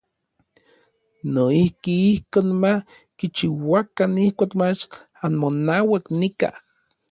[1.33, 2.71] Noijki ijkon ma
[3.17, 4.81] kichiuakan ijkuak mach
[5.25, 6.55] anmonauak nikaj.